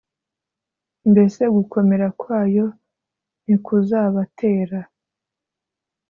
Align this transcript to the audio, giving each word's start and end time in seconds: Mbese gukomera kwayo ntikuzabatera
Mbese 1.11 1.41
gukomera 1.55 2.07
kwayo 2.19 2.65
ntikuzabatera 3.43 4.79